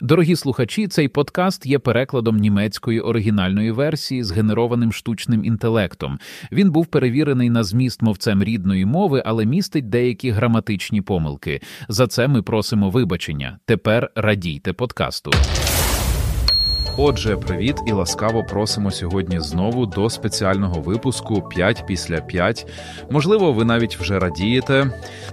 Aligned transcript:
Дорогі 0.00 0.36
слухачі, 0.36 0.88
цей 0.88 1.08
подкаст 1.08 1.66
є 1.66 1.78
перекладом 1.78 2.36
німецької 2.36 3.00
оригінальної 3.00 3.70
версії 3.70 4.24
з 4.24 4.30
генерованим 4.30 4.92
штучним 4.92 5.44
інтелектом. 5.44 6.18
Він 6.52 6.70
був 6.70 6.86
перевірений 6.86 7.50
на 7.50 7.64
зміст 7.64 8.02
мовцем 8.02 8.42
рідної 8.42 8.84
мови, 8.86 9.22
але 9.26 9.46
містить 9.46 9.88
деякі 9.88 10.30
граматичні 10.30 11.02
помилки. 11.02 11.60
За 11.88 12.06
це 12.06 12.28
ми 12.28 12.42
просимо 12.42 12.90
вибачення. 12.90 13.58
Тепер 13.64 14.10
радійте 14.14 14.72
подкасту. 14.72 15.30
Отже, 17.00 17.36
привіт 17.36 17.76
і 17.86 17.92
ласкаво 17.92 18.44
просимо 18.44 18.90
сьогодні 18.90 19.40
знову 19.40 19.86
до 19.86 20.10
спеціального 20.10 20.80
випуску 20.80 21.42
5 21.42 21.84
після 21.86 22.20
5. 22.20 22.66
Можливо, 23.10 23.52
ви 23.52 23.64
навіть 23.64 23.96
вже 23.96 24.18
радієте 24.18 24.90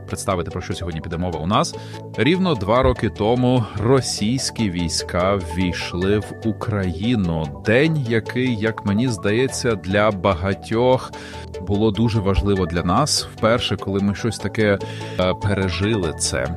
представити 0.08 0.52
про 0.52 0.62
що 0.62 0.74
сьогодні 0.74 1.02
піде 1.02 1.18
мова 1.18 1.40
у 1.40 1.48
нас. 1.48 1.76
Рівно 2.18 2.56
два 2.56 2.84
роки 2.84 3.10
тому 3.10 3.66
російські 3.78 4.70
війська 4.70 5.36
ввійшли 5.36 6.20
в 6.20 6.34
Україну. 6.46 7.64
День, 7.66 8.06
який, 8.10 8.56
як 8.56 8.86
мені 8.86 9.08
здається, 9.08 9.76
для 9.76 10.12
багатьох 10.12 11.12
було 11.62 11.92
дуже 11.92 12.20
важливо 12.20 12.66
для 12.66 12.84
нас. 12.84 13.28
Вперше, 13.36 13.76
коли 13.76 14.00
ми 14.00 14.16
щось 14.16 14.38
таке 14.38 14.80
е, 15.20 15.34
пережили, 15.34 16.14
це 16.20 16.56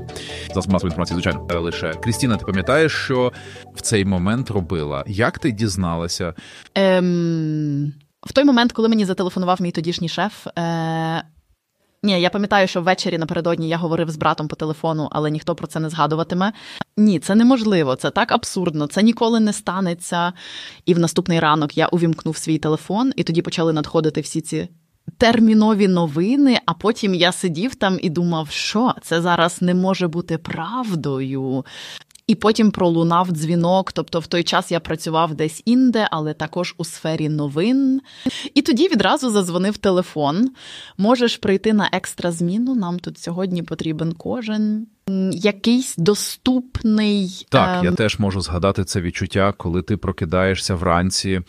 за 0.48 0.54
масової 0.54 0.84
інформації, 0.84 1.20
звичайно, 1.20 1.60
лише 1.60 1.94
Крістіна. 1.94 2.36
Ти 2.36 2.44
пам'ятаєш, 2.44 2.92
що 2.92 3.32
в 3.74 3.80
цей 3.80 4.04
момент 4.04 4.50
робила? 4.50 4.97
Як 5.06 5.38
ти 5.38 5.50
дізналася? 5.50 6.34
Ем... 6.74 7.92
В 8.26 8.32
той 8.32 8.44
момент, 8.44 8.72
коли 8.72 8.88
мені 8.88 9.04
зателефонував 9.04 9.62
мій 9.62 9.70
тодішній 9.70 10.08
шеф, 10.08 10.46
е, 10.58 11.22
ні, 12.02 12.20
я 12.20 12.30
пам'ятаю, 12.30 12.68
що 12.68 12.82
ввечері 12.82 13.18
напередодні 13.18 13.68
я 13.68 13.76
говорив 13.76 14.10
з 14.10 14.16
братом 14.16 14.48
по 14.48 14.56
телефону, 14.56 15.08
але 15.10 15.30
ніхто 15.30 15.54
про 15.54 15.66
це 15.66 15.80
не 15.80 15.88
згадуватиме. 15.88 16.52
Ні, 16.96 17.18
це 17.18 17.34
неможливо, 17.34 17.96
це 17.96 18.10
так 18.10 18.32
абсурдно, 18.32 18.86
це 18.86 19.02
ніколи 19.02 19.40
не 19.40 19.52
станеться. 19.52 20.32
І 20.86 20.94
в 20.94 20.98
наступний 20.98 21.40
ранок 21.40 21.78
я 21.78 21.86
увімкнув 21.86 22.36
свій 22.36 22.58
телефон, 22.58 23.12
і 23.16 23.24
тоді 23.24 23.42
почали 23.42 23.72
надходити 23.72 24.20
всі 24.20 24.40
ці. 24.40 24.68
Термінові 25.18 25.88
новини, 25.88 26.60
а 26.66 26.74
потім 26.74 27.14
я 27.14 27.32
сидів 27.32 27.74
там 27.74 27.98
і 28.02 28.10
думав, 28.10 28.50
що 28.50 28.94
це 29.02 29.20
зараз 29.20 29.62
не 29.62 29.74
може 29.74 30.08
бути 30.08 30.38
правдою. 30.38 31.64
І 32.28 32.34
потім 32.34 32.70
пролунав 32.70 33.30
дзвінок. 33.30 33.92
Тобто, 33.92 34.20
в 34.20 34.26
той 34.26 34.42
час 34.42 34.72
я 34.72 34.80
працював 34.80 35.34
десь 35.34 35.62
інде, 35.64 36.08
але 36.10 36.34
також 36.34 36.74
у 36.78 36.84
сфері 36.84 37.28
новин. 37.28 38.00
І 38.54 38.62
тоді 38.62 38.88
відразу 38.88 39.30
зазвонив 39.30 39.76
телефон. 39.76 40.50
Можеш 40.98 41.36
прийти 41.36 41.72
на 41.72 41.90
екстра 41.92 42.32
зміну. 42.32 42.74
Нам 42.74 42.98
тут 42.98 43.18
сьогодні 43.18 43.62
потрібен 43.62 44.12
кожен. 44.12 44.86
Якийсь 45.32 45.96
доступний 45.96 47.46
так, 47.48 47.78
ем... 47.78 47.84
я 47.84 47.92
теж 47.92 48.18
можу 48.18 48.40
згадати 48.40 48.84
це 48.84 49.00
відчуття, 49.00 49.54
коли 49.56 49.82
ти 49.82 49.96
прокидаєшся 49.96 50.74
вранці 50.74 51.40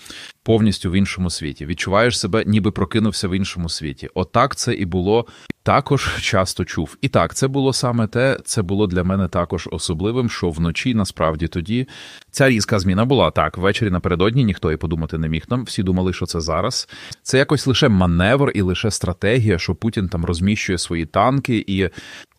повністю 0.44 0.92
в 0.92 0.94
іншому 0.94 1.30
світі. 1.30 1.66
Відчуваєш 1.66 2.20
себе, 2.20 2.44
ніби 2.48 2.72
прокинувся 2.72 3.28
в 3.28 3.38
іншому 3.38 3.70
світі. 3.70 4.10
Отак 4.14 4.56
це 4.56 4.74
і 4.74 4.86
було 4.86 5.26
також 5.70 6.18
часто 6.22 6.66
чув. 6.66 6.98
І 7.02 7.08
так, 7.08 7.36
це 7.36 7.48
було 7.48 7.74
саме 7.74 8.08
те, 8.08 8.40
це 8.46 8.62
було 8.62 8.88
для 8.88 9.04
мене 9.04 9.28
також 9.28 9.70
особливим, 9.72 10.30
що 10.30 10.50
вночі 10.50 10.94
насправді 10.94 11.48
тоді 11.48 11.88
ця 12.32 12.50
різка 12.50 12.80
зміна 12.80 13.06
була 13.06 13.32
так. 13.32 13.58
Ввечері 13.58 13.90
напередодні 13.90 14.44
ніхто 14.44 14.72
і 14.72 14.78
подумати 14.78 15.18
не 15.18 15.30
міг 15.30 15.44
нам. 15.50 15.64
Всі 15.64 15.84
думали, 15.84 16.14
що 16.14 16.26
це 16.26 16.42
зараз. 16.42 16.90
Це 17.24 17.38
якось 17.38 17.68
лише 17.68 17.90
маневр 17.90 18.52
і 18.56 18.62
лише 18.62 18.92
стратегія, 18.92 19.60
що 19.60 19.76
Путін 19.76 20.10
там 20.10 20.26
розміщує 20.26 20.78
свої 20.78 21.06
танки, 21.06 21.66
і 21.68 21.90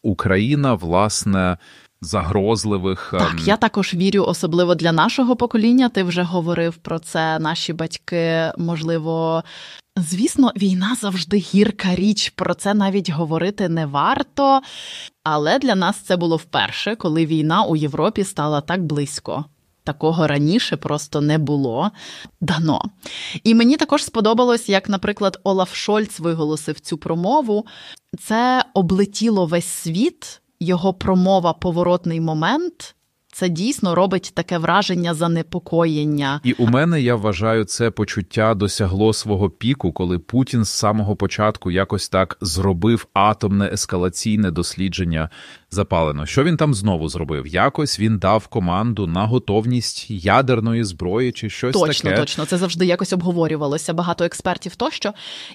Україна, 0.03 0.75
власне. 0.75 1.57
Загрозливих 2.03 3.09
так, 3.19 3.31
ем, 3.31 3.39
я 3.39 3.57
також 3.57 3.95
вірю, 3.95 4.25
особливо 4.25 4.75
для 4.75 4.93
нашого 4.93 5.37
покоління. 5.37 5.89
Ти 5.89 6.03
вже 6.03 6.23
говорив 6.23 6.77
про 6.77 6.99
це. 6.99 7.39
Наші 7.39 7.73
батьки, 7.73 8.53
можливо, 8.59 9.43
Звісно, 10.09 10.53
війна 10.57 10.97
завжди 11.01 11.37
гірка 11.37 11.95
річ, 11.95 12.31
про 12.31 12.55
це 12.55 12.75
навіть 12.75 13.11
говорити 13.11 13.69
не 13.69 13.87
варто. 13.87 14.61
Але 15.25 15.59
для 15.59 15.75
нас 15.75 15.97
це 15.97 16.17
було 16.17 16.37
вперше, 16.37 16.97
коли 16.97 17.27
війна 17.27 17.65
у 17.65 17.77
Європі 17.77 18.25
стала 18.25 18.61
так 18.61 18.85
близько. 18.85 19.45
Такого 19.85 20.27
раніше 20.27 20.77
просто 20.77 21.21
не 21.21 21.39
було 21.39 21.91
дано. 22.41 22.83
І 23.45 23.55
мені 23.55 23.77
також 23.77 24.05
сподобалось, 24.05 24.69
як, 24.69 24.89
наприклад, 24.89 25.41
Олаф 25.45 25.75
Шольц 25.75 26.21
виголосив 26.21 26.81
цю 26.81 26.99
промову. 26.99 27.67
Це 28.19 28.65
облетіло 28.75 29.47
весь 29.47 29.67
світ, 29.67 30.41
його 30.61 30.95
промова 30.95 31.53
поворотний 31.53 32.21
момент 32.21 32.95
це 33.33 33.49
дійсно 33.49 33.95
робить 33.95 34.33
таке 34.35 34.59
враження 34.59 35.15
занепокоєння. 35.15 36.41
І 36.45 36.53
у 36.53 36.67
мене 36.67 37.03
я 37.03 37.15
вважаю, 37.15 37.65
це 37.65 37.91
почуття 37.91 38.55
досягло 38.55 39.13
свого 39.13 39.51
піку, 39.51 39.93
коли 39.93 40.19
Путін 40.19 40.65
з 40.65 40.71
самого 40.71 41.17
початку 41.17 41.71
якось 41.71 42.09
так 42.09 42.39
зробив 42.41 43.07
атомне 43.13 43.71
ескалаційне 43.73 44.51
дослідження 44.51 45.31
запалено. 45.71 46.27
Що 46.27 46.45
він 46.45 46.57
там 46.57 46.75
знову 46.75 47.09
зробив? 47.09 47.47
Якось 47.47 48.01
він 48.01 48.19
дав 48.19 48.47
команду 48.47 49.07
на 49.07 49.27
готовність 49.27 50.11
ядерної 50.11 50.85
зброї 50.85 51.33
чи 51.33 51.51
щось 51.51 51.73
точно, 51.73 51.87
таке. 51.87 52.03
Точно, 52.03 52.21
точно. 52.21 52.45
Це 52.45 52.59
завжди 52.59 52.87
якось 52.87 53.13
обговорювалося. 53.13 53.95
Багато 53.95 54.25
експертів 54.25 54.77
тощо. 54.77 55.13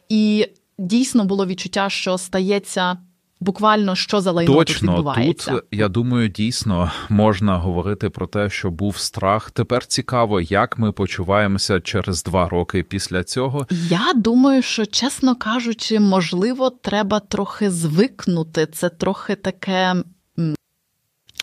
І 0.10 0.48
дійсно 0.78 1.26
було 1.26 1.46
відчуття, 1.46 1.90
що 1.90 2.18
стається 2.18 2.98
буквально 3.40 3.96
що 3.96 4.22
за 4.22 4.32
лайно 4.32 4.54
Точно, 4.54 4.74
тут 4.74 4.84
відбувається. 4.84 5.52
Тут, 5.52 5.64
я 5.72 5.88
думаю, 5.88 6.30
дійсно 6.30 6.92
можна 7.10 7.58
говорити 7.58 8.10
про 8.10 8.28
те, 8.28 8.50
що 8.50 8.72
був 8.72 8.98
страх. 8.98 9.52
Тепер 9.52 9.86
цікаво, 9.86 10.42
як 10.42 10.78
ми 10.78 10.92
почуваємося 10.92 11.80
через 11.80 12.24
два 12.24 12.50
роки 12.50 12.84
після 12.84 13.24
цього. 13.24 13.68
Я 13.90 14.14
думаю, 14.16 14.62
що 14.62 14.86
чесно 14.86 15.36
кажучи, 15.36 16.00
можливо, 16.00 16.70
треба 16.70 17.20
трохи 17.20 17.72
звикнути. 17.72 18.66
Це 18.66 18.90
трохи 18.90 19.36
таке 19.36 19.96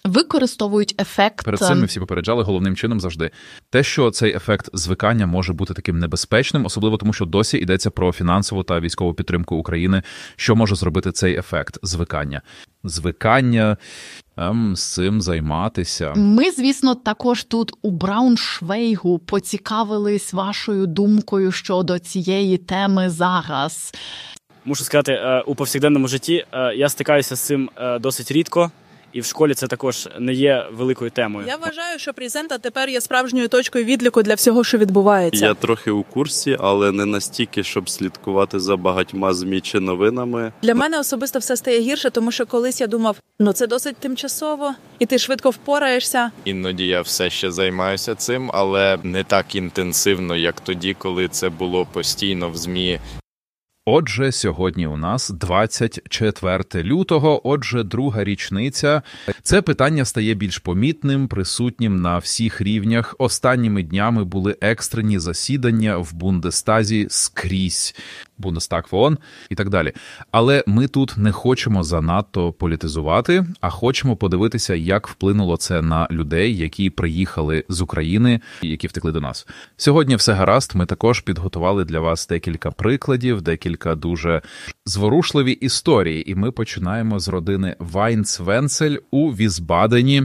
використовують 0.05 0.95
ефект. 1.01 1.45
Перед 1.45 1.61
цим 1.61 1.81
ми 1.81 1.87
всі 1.87 2.01
попереджали 2.01 2.43
головним 2.43 2.77
чином 2.77 3.01
завжди 3.01 3.31
те, 3.71 3.83
що 3.83 4.11
цей 4.11 4.37
ефект 4.37 4.69
звикання 4.73 5.27
може 5.27 5.53
бути 5.53 5.75
таким 5.75 5.99
небезпечним, 5.99 6.67
особливо 6.67 6.97
тому, 6.97 7.13
що 7.13 7.25
досі 7.25 7.59
йдеться 7.59 7.91
про 7.91 8.13
фінансову 8.13 8.63
та 8.63 8.81
військову 8.81 9.15
підтримку 9.15 9.57
України. 9.57 10.03
Що 10.37 10.57
може 10.57 10.75
зробити 10.75 11.13
цей 11.13 11.37
ефект 11.37 11.79
звикання? 11.83 12.43
Звикання 12.85 13.77
ем, 14.37 14.77
з 14.77 14.95
цим 14.95 15.21
займатися. 15.21 16.13
Ми, 16.17 16.51
звісно, 16.51 16.95
також 16.95 17.45
тут 17.45 17.73
у 17.83 17.91
Брауншвейгу 17.91 19.19
поцікавились 19.19 20.33
вашою 20.33 20.87
думкою 20.87 21.53
щодо 21.53 21.99
цієї 21.99 22.59
теми 22.59 23.11
зараз. 23.11 23.95
Мушу 24.65 24.85
сказати, 24.85 25.13
е, 25.13 25.43
у 25.47 25.55
повсякденному 25.55 26.09
житті 26.09 26.45
е, 26.53 26.75
я 26.75 26.89
стикаюся 26.89 27.37
з 27.37 27.41
цим 27.41 27.71
е, 27.77 27.99
досить 27.99 28.31
рідко 28.31 28.71
і 29.13 29.21
в 29.21 29.25
школі 29.25 29.55
це 29.55 29.67
також 29.67 30.09
не 30.19 30.33
є 30.33 30.67
великою 30.73 31.11
темою. 31.11 31.47
Я 31.47 31.57
вважаю, 31.57 31.99
що 31.99 32.13
презента 32.13 32.59
тепер 32.59 32.89
є 32.89 33.01
справжньою 33.01 33.49
точкою 33.49 33.85
відліку 33.85 34.23
для 34.23 34.35
всього, 34.35 34.65
що 34.65 34.79
відбувається. 34.79 35.47
Я 35.47 35.55
трохи 35.55 35.91
у 35.91 36.03
курсі, 36.03 36.57
але 36.61 36.93
не 36.93 37.07
настільки, 37.07 37.63
щоб 37.63 37.91
слідкувати 37.91 38.61
за 38.61 38.77
багатьма 38.77 39.35
змі 39.35 39.61
чи 39.61 39.81
новинами. 39.81 40.53
Для 40.63 40.75
мене 40.75 40.99
особисто 40.99 41.39
все 41.39 41.57
стає 41.57 41.81
гірше, 41.81 42.11
тому 42.11 42.33
що 42.33 42.47
колись 42.47 42.81
я 42.81 42.87
думав, 42.87 43.17
ну 43.39 43.53
це 43.53 43.67
досить 43.67 43.97
тимчасово, 43.97 44.75
і 44.99 45.07
ти 45.07 45.19
швидко 45.19 45.51
впораєшся. 45.51 46.31
Іноді 46.45 46.87
я 46.87 47.01
все 47.01 47.31
ще 47.31 47.51
займаюся 47.51 48.15
цим, 48.15 48.51
але 48.55 48.99
не 49.03 49.25
так 49.25 49.55
інтенсивно, 49.55 50.37
як 50.37 50.61
тоді, 50.61 50.95
коли 50.99 51.29
це 51.29 51.49
було 51.49 51.87
постійно 51.93 52.51
в 52.51 52.57
змі 52.57 53.01
Отже, 53.85 54.33
сьогодні 54.33 54.87
у 54.87 54.97
нас 54.97 55.31
24 55.31 56.65
лютого. 56.75 57.49
Отже, 57.49 57.83
друга 57.83 58.25
річниця. 58.25 59.03
Це 59.43 59.63
питання 59.63 60.05
стає 60.05 60.35
більш 60.35 60.59
помітним, 60.59 61.29
присутнім 61.29 62.01
на 62.01 62.19
всіх 62.19 62.61
рівнях. 62.61 63.15
Останніми 63.19 63.83
днями 63.83 64.25
були 64.25 64.57
екстрені 64.61 65.19
засідання 65.19 65.97
в 65.97 66.15
Бундестазі 66.15 67.07
скрізь. 67.11 67.95
Бундестаг 68.39 68.87
ФОН 68.87 69.19
і 69.51 69.55
так 69.55 69.69
далі. 69.69 69.93
Але 70.31 70.65
ми 70.67 70.89
тут 70.89 71.17
не 71.17 71.33
хочемо 71.33 71.83
занадто 71.83 72.53
політизувати, 72.53 73.47
а 73.61 73.71
хочемо 73.71 74.17
подивитися, 74.17 74.75
як 74.75 75.09
вплинуло 75.09 75.57
це 75.57 75.83
на 75.83 76.09
людей, 76.11 76.57
які 76.57 76.91
приїхали 76.91 77.65
з 77.69 77.81
України, 77.81 78.41
які 78.63 78.87
втекли 78.87 79.13
до 79.13 79.21
нас. 79.21 79.47
Сьогодні 79.77 80.17
все 80.17 80.33
гаразд. 80.33 80.73
Ми 80.75 80.87
також 80.87 81.21
підготували 81.21 81.85
для 81.85 82.01
вас 82.01 82.27
декілька 82.27 82.71
прикладів, 82.71 83.43
декілька 83.43 83.72
дуже 83.97 84.43
зворушливі 84.87 85.53
історії. 85.53 86.31
І 86.31 86.35
ми 86.35 86.51
починаємо 86.51 87.19
з 87.19 87.29
родини 87.29 87.77
Вайнц 87.79 88.41
Венцель 88.41 88.97
у 89.11 89.31
Візбадені. 89.31 90.23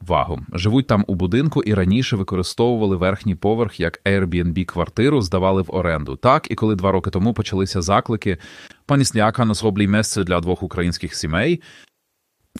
Вагу 0.00 0.40
живуть 0.52 0.86
там 0.86 1.04
у 1.06 1.14
будинку 1.14 1.62
і 1.62 1.74
раніше 1.74 2.16
використовували 2.16 2.96
верхній 2.96 3.34
поверх 3.34 3.80
як 3.80 4.00
Airbnb 4.04 4.64
квартиру, 4.64 5.22
здавали 5.22 5.62
в 5.62 5.74
оренду. 5.74 6.16
Так 6.16 6.50
і 6.50 6.54
коли 6.54 6.74
два 6.74 6.92
роки 6.92 7.10
тому 7.10 7.34
почалися 7.34 7.82
заклики, 7.82 8.38
пані 8.86 9.04
Сляка 9.04 9.44
на 9.44 9.54
зроблій 9.54 9.88
місце 9.88 10.24
для 10.24 10.40
двох 10.40 10.62
українських 10.62 11.14
сімей. 11.14 11.62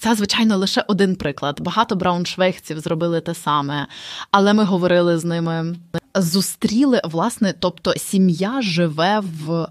Це, 0.01 0.15
звичайно, 0.15 0.57
лише 0.57 0.85
один 0.89 1.17
приклад. 1.17 1.61
Багато 1.61 1.97
брауншвейгців 1.97 2.81
зробили 2.81 3.21
те 3.21 3.35
саме, 3.35 3.87
але 4.31 4.55
ми 4.55 4.65
говорили 4.65 5.19
з 5.19 5.25
ними, 5.25 5.77
зустріли, 6.15 7.01
власне, 7.05 7.55
тобто 7.61 7.95
сім'я 7.95 8.63
живе 8.63 9.21
в. 9.21 9.69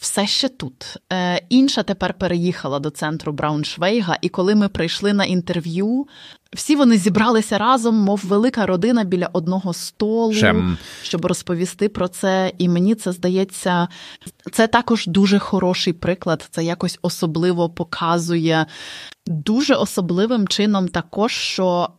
Все 0.00 0.26
ще 0.26 0.48
тут. 0.48 0.96
Е, 1.12 1.42
Інша 1.48 1.82
тепер 1.82 2.14
переїхала 2.14 2.78
до 2.78 2.90
центру 2.90 3.32
Брауншвейга, 3.32 4.18
і 4.22 4.28
коли 4.28 4.54
ми 4.54 4.68
прийшли 4.68 5.12
на 5.12 5.24
інтерв'ю, 5.24 6.06
всі 6.52 6.76
вони 6.76 6.96
зібралися 6.96 7.58
разом, 7.58 7.94
мов 7.94 8.20
велика 8.24 8.66
родина 8.66 9.04
біля 9.04 9.26
одного 9.32 9.72
столу, 9.74 10.32
Шем. 10.32 10.78
щоб 11.02 11.26
розповісти 11.26 11.88
про 11.88 12.08
це. 12.08 12.52
І 12.58 12.68
мені 12.68 12.94
це 12.94 13.12
здається, 13.12 13.88
це 14.52 14.66
також 14.66 15.06
дуже 15.06 15.38
хороший 15.38 15.92
приклад. 15.92 16.48
Це 16.50 16.64
якось 16.64 16.98
особливо 17.02 17.70
показує 17.70 18.66
дуже 19.26 19.74
особливим 19.74 20.48
чином, 20.48 20.88
також 20.88 21.32
що. 21.32 21.90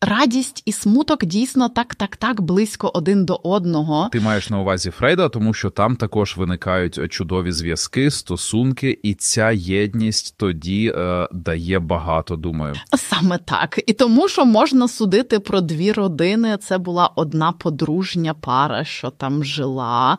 Радість 0.00 0.62
і 0.64 0.72
смуток 0.72 1.24
дійсно 1.24 1.68
так, 1.68 1.94
так, 1.94 2.16
так 2.16 2.40
близько 2.40 2.90
один 2.94 3.24
до 3.24 3.40
одного. 3.42 4.08
Ти 4.12 4.20
маєш 4.20 4.50
на 4.50 4.60
увазі 4.60 4.90
Фрейда, 4.90 5.28
тому 5.28 5.54
що 5.54 5.70
там 5.70 5.96
також 5.96 6.36
виникають 6.36 7.12
чудові 7.12 7.52
зв'язки, 7.52 8.10
стосунки, 8.10 8.98
і 9.02 9.14
ця 9.14 9.50
єдність 9.50 10.34
тоді 10.36 10.92
е, 10.96 11.28
дає 11.32 11.78
багато. 11.78 12.36
Думаю, 12.36 12.74
Саме 12.96 13.38
так. 13.38 13.80
І 13.86 13.92
тому, 13.92 14.28
що 14.28 14.44
можна 14.44 14.88
судити 14.88 15.38
про 15.38 15.60
дві 15.60 15.92
родини, 15.92 16.56
це 16.56 16.78
була 16.78 17.06
одна 17.06 17.52
подружня 17.52 18.34
пара, 18.34 18.84
що 18.84 19.10
там 19.10 19.44
жила. 19.44 20.18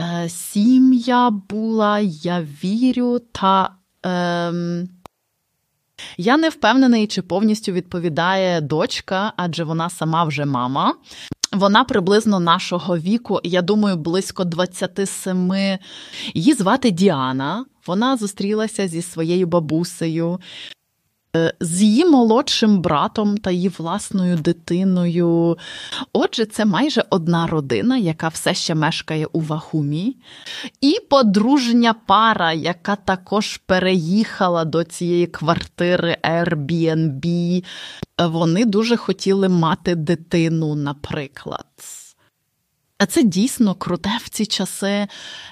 Е, 0.00 0.28
Сім'я 0.28 1.30
була, 1.30 2.00
я 2.00 2.46
вірю, 2.64 3.18
та. 3.32 3.70
Ем... 4.02 4.88
Я 6.16 6.36
не 6.36 6.48
впевнений, 6.48 7.06
чи 7.06 7.22
повністю 7.22 7.72
відповідає 7.72 8.60
дочка, 8.60 9.32
адже 9.36 9.64
вона 9.64 9.90
сама 9.90 10.24
вже 10.24 10.44
мама. 10.44 10.94
Вона 11.52 11.84
приблизно 11.84 12.40
нашого 12.40 12.98
віку, 12.98 13.40
я 13.44 13.62
думаю, 13.62 13.96
близько 13.96 14.44
27. 14.44 15.78
Її 16.34 16.54
звати 16.54 16.90
Діана. 16.90 17.64
Вона 17.86 18.16
зустрілася 18.16 18.88
зі 18.88 19.02
своєю 19.02 19.46
бабусею, 19.46 20.40
з 21.60 21.82
її 21.82 22.04
молодшим 22.04 22.80
братом 22.80 23.38
та 23.38 23.50
її 23.50 23.68
власною 23.68 24.36
дитиною. 24.36 25.58
Отже, 26.12 26.46
це 26.46 26.64
майже 26.64 27.04
одна 27.10 27.46
родина, 27.46 27.96
яка 27.96 28.28
все 28.28 28.54
ще 28.54 28.74
мешкає 28.74 29.26
у 29.32 29.40
Вахумі, 29.40 30.16
і 30.80 30.96
подружня 31.10 31.94
пара, 32.06 32.52
яка 32.52 32.96
також 32.96 33.56
переїхала 33.56 34.64
до 34.64 34.84
цієї 34.84 35.26
квартири 35.26 36.16
Airbnb. 36.24 37.64
Вони 38.18 38.64
дуже 38.64 38.96
хотіли 38.96 39.48
мати 39.48 39.94
дитину, 39.94 40.74
наприклад. 40.74 41.66
А 43.04 43.06
це 43.06 43.22
дійсно 43.22 43.74
круте 43.74 44.10
в 44.24 44.28
ці 44.28 44.46
часи. 44.46 45.06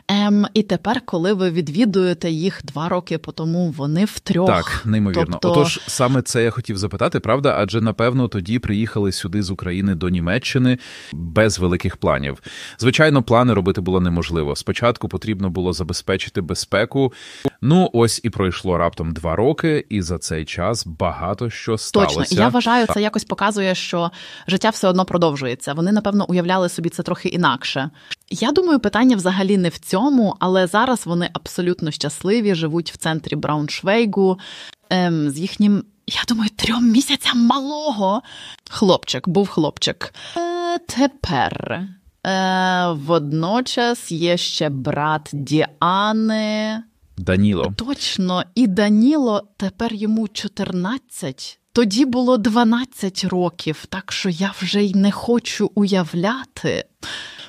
Ем, 0.09 0.47
І 0.55 0.63
тепер, 0.63 1.01
коли 1.05 1.33
ви 1.33 1.51
відвідуєте 1.51 2.31
їх 2.31 2.61
два 2.65 2.89
роки 2.89 3.19
по 3.19 3.33
тому, 3.33 3.71
вони 3.77 4.05
втрьох. 4.05 4.47
так 4.47 4.83
неймовірно. 4.85 5.39
Тобто- 5.43 5.61
Отож, 5.61 5.81
саме 5.87 6.23
це 6.23 6.43
я 6.45 6.51
хотів 6.51 6.79
запитати, 6.79 7.21
правда? 7.21 7.55
Адже 7.59 7.81
напевно 7.81 8.29
тоді 8.29 8.59
приїхали 8.59 9.13
сюди 9.13 9.43
з 9.43 9.51
України 9.51 9.95
до 9.95 10.09
Німеччини 10.09 10.79
без 11.13 11.59
великих 11.59 11.97
планів. 11.97 12.43
Звичайно, 12.79 13.23
плани 13.23 13.55
робити 13.55 13.81
було 13.81 14.01
неможливо. 14.01 14.57
Спочатку 14.57 15.09
потрібно 15.09 15.51
було 15.51 15.73
забезпечити 15.73 16.41
безпеку. 16.41 17.13
Ну 17.63 17.91
ось 17.93 18.21
і 18.23 18.31
пройшло 18.31 18.79
раптом 18.79 19.13
два 19.13 19.37
роки, 19.37 19.87
і 19.89 20.03
за 20.03 20.19
цей 20.19 20.45
час 20.45 20.87
багато 20.87 21.51
що 21.51 21.79
сталося. 21.79 22.19
Точно, 22.19 22.43
я 22.43 22.49
вважаю, 22.49 22.87
це 22.95 23.03
якось 23.03 23.25
показує, 23.25 23.75
що 23.75 24.11
життя 24.49 24.71
все 24.71 24.89
одно 24.89 25.05
продовжується. 25.05 25.73
Вони, 25.75 25.93
напевно, 25.93 26.27
уявляли 26.29 26.69
собі 26.69 26.89
це 26.89 27.03
трохи 27.03 27.29
інакше. 27.29 27.42
Я 28.31 28.53
думаю, 28.53 28.81
питання 28.81 29.17
взагалі 29.17 29.57
не 29.57 29.69
в 29.69 29.79
цьому, 29.79 30.37
але 30.39 30.67
зараз 30.67 31.07
вони 31.07 31.31
абсолютно 31.33 31.91
щасливі, 31.91 32.55
живуть 32.55 32.93
в 32.93 32.97
центрі 32.97 33.37
Брауншвейгу 33.37 34.39
ем, 34.91 35.31
з 35.31 35.39
їхнім, 35.39 35.85
я 36.07 36.21
думаю, 36.29 36.51
трьом 36.57 36.91
місяцям 36.91 37.47
малого. 37.47 38.23
Хлопчик, 38.71 39.29
був 39.29 39.49
хлопчик. 39.49 40.15
Е, 40.37 40.79
тепер. 40.79 41.89
Е, 42.27 42.89
водночас 42.93 44.13
є 44.13 44.37
ще 44.37 44.69
брат 44.69 45.31
Діани. 45.33 46.83
Даніло. 47.19 47.73
Точно, 47.77 48.45
і 48.55 48.67
Даніло 48.67 49.49
тепер 49.57 49.95
йому 49.95 50.29
14. 50.29 51.59
Тоді 51.75 52.05
було 52.05 52.39
12 52.39 53.25
років, 53.25 53.85
так 53.89 54.13
що 54.13 54.29
я 54.29 54.55
вже 54.61 54.83
й 54.83 54.95
не 54.95 55.11
хочу 55.13 55.71
уявляти. 55.75 56.85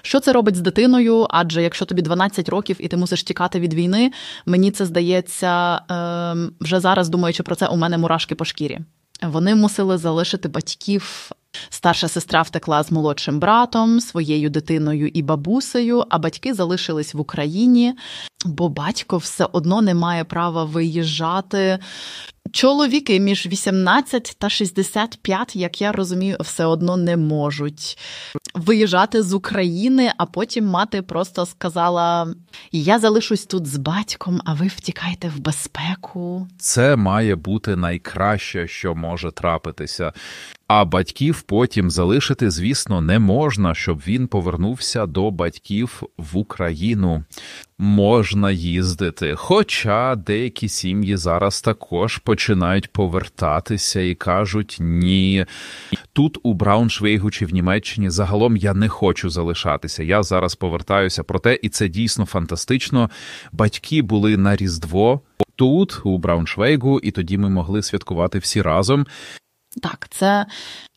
Що 0.01 0.19
це 0.19 0.33
робить 0.33 0.55
з 0.55 0.61
дитиною? 0.61 1.27
Адже 1.29 1.63
якщо 1.63 1.85
тобі 1.85 2.01
12 2.01 2.49
років 2.49 2.77
і 2.79 2.87
ти 2.87 2.97
мусиш 2.97 3.23
тікати 3.23 3.59
від 3.59 3.73
війни, 3.73 4.11
мені 4.45 4.71
це 4.71 4.85
здається 4.85 5.75
е, 5.75 6.35
вже 6.59 6.79
зараз, 6.79 7.09
думаючи 7.09 7.43
про 7.43 7.55
це, 7.55 7.67
у 7.67 7.77
мене 7.77 7.97
мурашки 7.97 8.35
по 8.35 8.45
шкірі. 8.45 8.79
Вони 9.21 9.55
мусили 9.55 9.97
залишити 9.97 10.47
батьків. 10.49 11.31
Старша 11.69 12.07
сестра 12.07 12.41
втекла 12.41 12.83
з 12.83 12.91
молодшим 12.91 13.39
братом, 13.39 13.99
своєю 13.99 14.49
дитиною 14.49 15.07
і 15.07 15.21
бабусею, 15.21 16.03
а 16.09 16.17
батьки 16.17 16.53
залишились 16.53 17.13
в 17.13 17.19
Україні, 17.19 17.93
бо 18.45 18.69
батько 18.69 19.17
все 19.17 19.47
одно 19.51 19.81
не 19.81 19.93
має 19.93 20.23
права 20.23 20.63
виїжджати. 20.63 21.79
Чоловіки 22.53 23.19
між 23.19 23.45
18 23.47 24.35
та 24.37 24.49
65, 24.49 25.55
як 25.55 25.81
я 25.81 25.91
розумію, 25.91 26.37
все 26.39 26.65
одно 26.65 26.97
не 26.97 27.17
можуть 27.17 27.97
виїжджати 28.53 29.23
з 29.23 29.33
України, 29.33 30.11
а 30.17 30.25
потім 30.25 30.65
мати 30.65 31.01
просто 31.01 31.45
сказала: 31.45 32.33
Я 32.71 32.99
залишусь 32.99 33.45
тут 33.45 33.67
з 33.67 33.77
батьком, 33.77 34.41
а 34.45 34.53
ви 34.53 34.67
втікайте 34.67 35.29
в 35.29 35.39
безпеку. 35.39 36.47
Це 36.57 36.95
має 36.95 37.35
бути 37.35 37.75
найкраще, 37.75 38.67
що 38.67 38.95
може 38.95 39.31
трапитися. 39.31 40.13
А 40.75 40.85
батьків 40.85 41.41
потім 41.41 41.91
залишити, 41.91 42.49
звісно, 42.51 43.01
не 43.01 43.19
можна, 43.19 43.75
щоб 43.75 44.01
він 44.07 44.27
повернувся 44.27 45.05
до 45.05 45.31
батьків 45.31 46.03
в 46.17 46.37
Україну. 46.37 47.23
Можна 47.77 48.51
їздити. 48.51 49.35
Хоча 49.35 50.15
деякі 50.15 50.69
сім'ї 50.69 51.17
зараз 51.17 51.61
також 51.61 52.17
починають 52.17 52.91
повертатися 52.91 54.01
і 54.01 54.15
кажуть 54.15 54.77
ні. 54.79 55.45
Тут 56.13 56.37
у 56.43 56.53
Брауншвейгу 56.53 57.31
чи 57.31 57.45
в 57.45 57.53
Німеччині 57.53 58.09
загалом 58.09 58.57
я 58.57 58.73
не 58.73 58.89
хочу 58.89 59.29
залишатися. 59.29 60.03
Я 60.03 60.23
зараз 60.23 60.55
повертаюся. 60.55 61.23
Проте, 61.23 61.59
і 61.61 61.69
це 61.69 61.87
дійсно 61.87 62.25
фантастично. 62.25 63.09
Батьки 63.51 64.01
були 64.01 64.37
на 64.37 64.55
Різдво 64.55 65.21
тут, 65.55 66.01
у 66.03 66.17
Брауншвейгу, 66.17 66.99
і 66.99 67.11
тоді 67.11 67.37
ми 67.37 67.49
могли 67.49 67.81
святкувати 67.81 68.39
всі 68.39 68.61
разом. 68.61 69.05
Так, 69.81 70.07
це. 70.11 70.45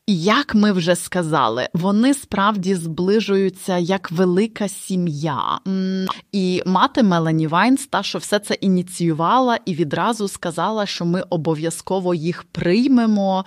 Як 0.08 0.54
ми 0.54 0.72
вже 0.72 0.96
сказали, 0.96 1.68
вони 1.74 2.14
справді 2.14 2.74
зближуються 2.74 3.78
як 3.78 4.10
велика 4.10 4.68
сім'я. 4.68 5.60
І 6.32 6.62
мати 6.66 7.02
Мелані 7.02 7.46
Вайнс, 7.46 7.86
та 7.86 8.02
що 8.02 8.18
все 8.18 8.38
це 8.38 8.54
ініціювала 8.54 9.58
і 9.64 9.74
відразу 9.74 10.28
сказала, 10.28 10.86
що 10.86 11.04
ми 11.04 11.22
обов'язково 11.30 12.14
їх 12.14 12.42
приймемо. 12.42 13.44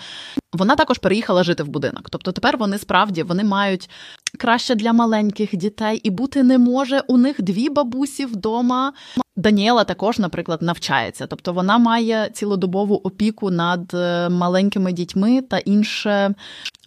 Вона 0.53 0.75
також 0.75 0.97
переїхала 0.97 1.43
жити 1.43 1.63
в 1.63 1.67
будинок. 1.67 2.09
Тобто 2.09 2.31
тепер 2.31 2.57
вони 2.57 2.77
справді 2.77 3.23
вони 3.23 3.43
мають 3.43 3.89
краще 4.37 4.75
для 4.75 4.93
маленьких 4.93 5.55
дітей, 5.55 5.99
і 6.03 6.09
бути 6.09 6.43
не 6.43 6.57
може. 6.57 7.01
У 7.07 7.17
них 7.17 7.41
дві 7.41 7.69
бабусі 7.69 8.25
вдома. 8.25 8.93
Даніела 9.39 9.83
також, 9.83 10.19
наприклад, 10.19 10.61
навчається, 10.61 11.27
тобто 11.27 11.53
вона 11.53 11.77
має 11.77 12.29
цілодобову 12.33 12.95
опіку 12.95 13.51
над 13.51 13.91
е, 13.93 14.29
маленькими 14.29 14.93
дітьми 14.93 15.41
та 15.41 15.57
інше. 15.57 16.33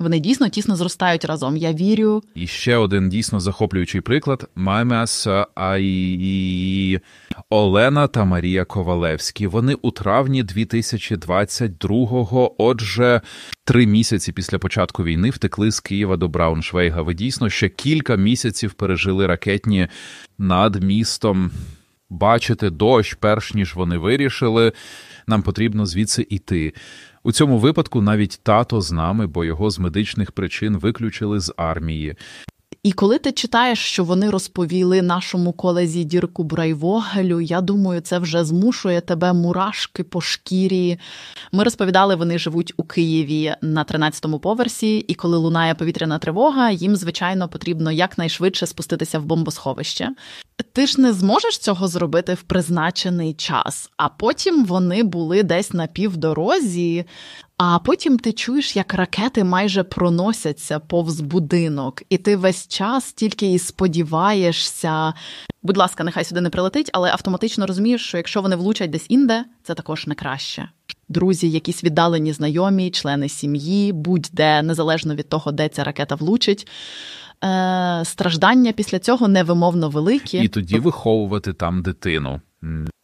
Вони 0.01 0.21
дійсно 0.21 0.49
тісно 0.49 0.77
зростають 0.77 1.25
разом. 1.25 1.57
Я 1.57 1.73
вірю. 1.73 2.23
І 2.35 2.47
ще 2.47 2.77
один 2.77 3.09
дійсно 3.09 3.41
захоплюючий 3.41 4.01
приклад: 4.01 4.51
Маймес 4.55 5.29
Аї 5.55 7.01
Олена 7.51 8.07
та 8.07 8.25
Марія 8.25 8.65
Ковалевські. 8.65 9.47
Вони 9.47 9.75
у 9.83 9.91
травні 9.91 10.45
2022-го, 10.45 12.55
отже, 12.59 13.21
три 13.65 13.87
місяці 13.87 14.33
після 14.33 14.59
початку 14.59 15.05
війни 15.05 15.31
втекли 15.31 15.71
з 15.71 15.81
Києва 15.81 16.17
до 16.17 16.29
Брауншвейга. 16.29 17.03
Ви 17.03 17.15
дійсно 17.15 17.51
ще 17.51 17.69
кілька 17.69 18.17
місяців 18.17 18.73
пережили 18.73 19.27
ракетні 19.27 19.89
над 20.39 20.85
містом. 20.85 21.51
Бачити 22.13 22.71
дощ, 22.71 23.15
перш 23.21 23.55
ніж 23.55 23.75
вони 23.75 23.99
вирішили, 23.99 24.73
нам 25.27 25.43
потрібно 25.43 25.87
звідси 25.87 26.27
йти. 26.31 26.73
У 27.23 27.33
цьому 27.33 27.59
випадку 27.59 28.03
навіть 28.03 28.41
тато 28.43 28.81
з 28.81 28.93
нами, 28.93 29.27
бо 29.27 29.45
його 29.45 29.71
з 29.71 29.79
медичних 29.79 30.33
причин 30.33 30.77
виключили 30.77 31.41
з 31.41 31.55
армії. 31.57 32.17
І 32.83 32.93
коли 32.93 33.19
ти 33.19 33.33
читаєш, 33.33 33.79
що 33.79 34.05
вони 34.05 34.31
розповіли 34.31 35.03
нашому 35.03 35.53
колезі 35.53 36.05
Дірку 36.05 36.45
Брайвогелю, 36.45 37.41
я 37.41 37.61
думаю, 37.61 38.01
це 38.01 38.19
вже 38.19 38.45
змушує 38.45 39.01
тебе 39.01 39.33
мурашки 39.33 40.05
по 40.05 40.21
шкірі. 40.21 40.99
Ми 41.53 41.65
розповідали, 41.65 42.15
вони 42.15 42.39
живуть 42.39 42.73
у 42.77 42.83
Києві 42.83 43.55
на 43.63 43.85
13-му 43.85 44.39
поверсі, 44.39 44.99
і 44.99 45.15
коли 45.15 45.37
лунає 45.37 45.75
повітряна 45.75 46.19
тривога, 46.19 46.71
їм, 46.71 46.97
звичайно, 46.97 47.49
потрібно 47.49 47.93
якнайшвидше 47.93 48.67
спуститися 48.67 49.19
в 49.19 49.25
бомбосховище. 49.25 50.09
Ти 50.73 50.87
ж 50.87 51.01
не 51.01 51.13
зможеш 51.13 51.59
цього 51.59 51.89
зробити 51.89 52.35
в 52.35 52.43
призначений 52.43 53.35
час, 53.35 53.91
а 53.97 54.09
потім 54.09 54.65
вони 54.65 55.03
були 55.03 55.43
десь 55.43 55.73
на 55.73 55.87
півдорозі. 55.87 57.05
А 57.65 57.79
потім 57.79 58.19
ти 58.19 58.33
чуєш, 58.33 58.77
як 58.77 58.95
ракети 58.95 59.45
майже 59.45 59.83
проносяться 59.83 60.79
повз 60.79 61.21
будинок, 61.21 62.03
і 62.09 62.19
ти 62.19 62.37
весь 62.37 62.69
час 62.69 63.13
тільки 63.13 63.53
і 63.53 63.59
сподіваєшся. 63.59 65.15
Будь 65.63 65.77
ласка, 65.77 66.05
нехай 66.05 66.25
сюди 66.25 66.41
не 66.41 66.51
прилетить, 66.51 66.91
але 66.93 67.11
автоматично 67.11 67.67
розумієш, 67.67 68.07
що 68.07 68.17
якщо 68.17 68.43
вони 68.43 68.57
влучать 68.57 68.91
десь 68.91 69.07
інде, 69.09 69.45
це 69.63 69.75
також 69.75 70.07
не 70.07 70.15
краще. 70.15 70.69
Друзі, 71.09 71.51
якісь 71.51 71.85
віддалені 71.85 72.33
знайомі, 72.33 72.91
члени 72.91 73.29
сім'ї, 73.29 73.93
будь-де, 73.93 74.63
незалежно 74.63 75.15
від 75.15 75.29
того, 75.29 75.53
де 75.53 75.69
ця 75.69 75.85
ракета 75.85 76.15
влучить. 76.15 76.69
Е, 77.45 78.03
Страждання 78.05 78.73
після 78.73 78.99
цього 78.99 79.29
невимовно 79.29 79.91
великі. 79.91 80.39
І 80.39 80.49
тоді 80.49 80.79
виховувати 80.79 81.53
там 81.53 81.83
дитину. 81.83 82.41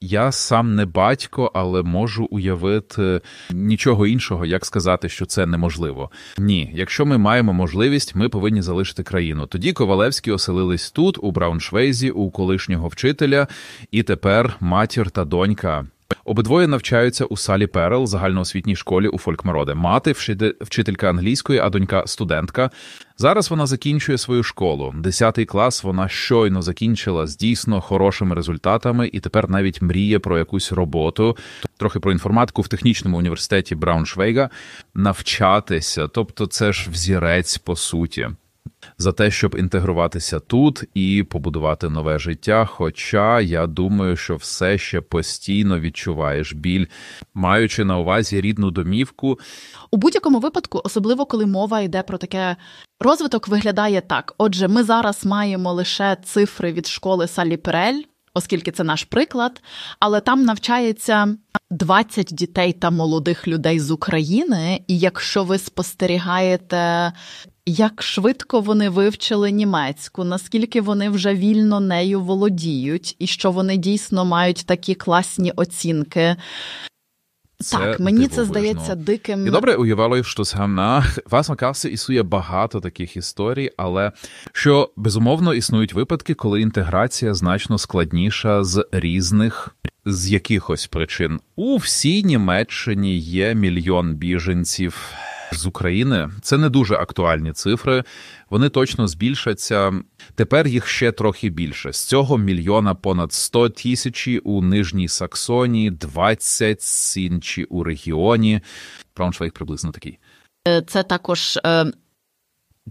Я 0.00 0.32
сам 0.32 0.74
не 0.74 0.86
батько, 0.86 1.50
але 1.54 1.82
можу 1.82 2.24
уявити 2.24 3.20
нічого 3.50 4.06
іншого, 4.06 4.46
як 4.46 4.66
сказати, 4.66 5.08
що 5.08 5.26
це 5.26 5.46
неможливо. 5.46 6.10
Ні, 6.38 6.70
якщо 6.74 7.06
ми 7.06 7.18
маємо 7.18 7.52
можливість, 7.52 8.14
ми 8.14 8.28
повинні 8.28 8.62
залишити 8.62 9.02
країну. 9.02 9.46
Тоді 9.46 9.72
Ковалевські 9.72 10.30
оселились 10.30 10.90
тут, 10.90 11.18
у 11.22 11.30
Брауншвейзі, 11.30 12.10
у 12.10 12.30
колишнього 12.30 12.88
вчителя, 12.88 13.46
і 13.90 14.02
тепер 14.02 14.56
матір 14.60 15.10
та 15.10 15.24
донька. 15.24 15.86
Обидвоє 16.28 16.66
навчаються 16.66 17.24
у 17.24 17.36
Салі 17.36 17.66
Перел, 17.66 18.06
загальноосвітній 18.06 18.76
школі 18.76 19.08
у 19.08 19.18
Фолькмароде. 19.18 19.74
Мати 19.74 20.12
вчителька 20.60 21.10
англійської, 21.10 21.58
а 21.58 21.70
донька 21.70 22.06
студентка. 22.06 22.70
Зараз 23.16 23.50
вона 23.50 23.66
закінчує 23.66 24.18
свою 24.18 24.42
школу. 24.42 24.94
Десятий 24.96 25.44
клас 25.44 25.84
вона 25.84 26.08
щойно 26.08 26.62
закінчила 26.62 27.26
з 27.26 27.36
дійсно 27.36 27.80
хорошими 27.80 28.34
результатами 28.34 29.10
і 29.12 29.20
тепер 29.20 29.50
навіть 29.50 29.82
мріє 29.82 30.18
про 30.18 30.38
якусь 30.38 30.72
роботу. 30.72 31.36
Трохи 31.76 32.00
про 32.00 32.12
інформатику 32.12 32.62
в 32.62 32.68
технічному 32.68 33.18
університеті 33.18 33.74
Брауншвейга 33.74 34.50
навчатися. 34.94 36.08
Тобто, 36.08 36.46
це 36.46 36.72
ж 36.72 36.90
взірець 36.90 37.58
по 37.58 37.76
суті 37.76 38.28
за 38.98 39.12
те, 39.12 39.30
щоб 39.30 39.56
інтегруватися 39.58 40.40
тут 40.40 40.84
і 40.94 41.22
побудувати 41.22 41.88
нове 41.88 42.18
життя. 42.18 42.64
Хоча 42.64 43.40
я 43.40 43.66
думаю, 43.66 44.16
що 44.16 44.36
все 44.36 44.78
ще 44.78 45.00
постійно 45.00 45.80
відчуваєш 45.80 46.52
біль, 46.52 46.86
маючи 47.34 47.84
на 47.84 47.98
увазі 47.98 48.40
рідну 48.40 48.70
домівку. 48.70 49.38
У 49.90 49.96
будь-якому 49.96 50.38
випадку, 50.38 50.80
особливо 50.84 51.26
коли 51.26 51.46
мова 51.46 51.80
йде 51.80 52.02
про 52.02 52.18
таке 52.18 52.56
розвиток, 53.00 53.48
виглядає 53.48 54.00
так. 54.00 54.34
Отже, 54.38 54.68
ми 54.68 54.82
зараз 54.82 55.26
маємо 55.26 55.72
лише 55.72 56.16
цифри 56.24 56.72
від 56.72 56.86
школи 56.86 57.26
Салі 57.26 57.56
Перель, 57.56 58.02
оскільки 58.34 58.70
це 58.70 58.84
наш 58.84 59.04
приклад, 59.04 59.62
але 60.00 60.20
там 60.20 60.44
навчається 60.44 61.36
20 61.70 62.28
дітей 62.30 62.72
та 62.72 62.90
молодих 62.90 63.48
людей 63.48 63.80
з 63.80 63.90
України. 63.90 64.80
І 64.86 64.98
якщо 64.98 65.44
ви 65.44 65.58
спостерігаєте 65.58 67.12
як 67.68 68.02
швидко 68.02 68.60
вони 68.60 68.88
вивчили 68.88 69.50
німецьку, 69.50 70.24
наскільки 70.24 70.80
вони 70.80 71.10
вже 71.10 71.34
вільно 71.34 71.80
нею 71.80 72.20
володіють, 72.20 73.16
і 73.18 73.26
що 73.26 73.50
вони 73.50 73.76
дійсно 73.76 74.24
мають 74.24 74.66
такі 74.66 74.94
класні 74.94 75.52
оцінки. 75.56 76.36
Це 77.60 77.76
так, 77.76 78.00
мені 78.00 78.18
дивовижно. 78.18 78.44
це 78.44 78.44
здається 78.44 78.94
диким. 78.94 79.46
І 79.46 79.50
добре 79.50 79.74
уявило, 79.74 80.22
що 80.22 80.44
саме 80.44 81.04
вас 81.30 81.48
на 81.48 81.56
Каси 81.56 81.88
існує 81.88 82.22
багато 82.22 82.80
таких 82.80 83.16
історій, 83.16 83.70
але 83.76 84.12
що 84.52 84.90
безумовно 84.96 85.54
існують 85.54 85.92
випадки, 85.92 86.34
коли 86.34 86.60
інтеграція 86.60 87.34
значно 87.34 87.78
складніша 87.78 88.64
з 88.64 88.86
різних 88.92 89.76
з 90.04 90.30
якихось 90.30 90.86
причин. 90.86 91.40
У 91.56 91.76
всій 91.76 92.24
Німеччині 92.24 93.18
є 93.18 93.54
мільйон 93.54 94.14
біженців 94.14 95.12
з 95.52 95.66
України. 95.66 96.30
Це 96.42 96.58
не 96.58 96.68
дуже 96.68 96.94
актуальні 96.94 97.52
цифри. 97.52 98.04
Вони 98.50 98.68
точно 98.68 99.08
збільшаться. 99.08 99.92
Тепер 100.34 100.66
їх 100.66 100.86
ще 100.86 101.12
трохи 101.12 101.48
більше. 101.48 101.92
З 101.92 102.04
цього 102.04 102.38
мільйона 102.38 102.94
понад 102.94 103.32
100 103.32 103.68
тисячі 103.68 104.38
у 104.38 104.62
Нижній 104.62 105.08
Саксонії, 105.08 105.90
20 105.90 107.16
інші 107.16 107.64
у 107.64 107.84
регіоні. 107.84 108.60
Брауншвейг 109.16 109.52
приблизно 109.52 109.90
такий. 109.90 110.18
Е, 110.68 110.82
це 110.86 111.02
також. 111.02 111.58
Е... 111.66 111.92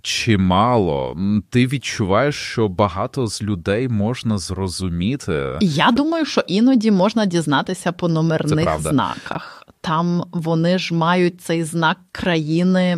Чимало. 0.01 1.17
Ти 1.49 1.67
відчуваєш, 1.67 2.35
що 2.35 2.67
багато 2.67 3.27
з 3.27 3.41
людей 3.41 3.87
можна 3.87 4.37
зрозуміти. 4.37 5.57
Я 5.61 5.91
думаю, 5.91 6.25
що 6.25 6.41
іноді 6.47 6.91
можна 6.91 7.25
дізнатися 7.25 7.91
по 7.91 8.07
номерних 8.07 8.79
знаках 8.79 9.66
там 9.87 10.23
вони 10.31 10.79
ж 10.79 10.93
мають 10.93 11.41
цей 11.41 11.63
знак 11.63 11.97
країни. 12.11 12.97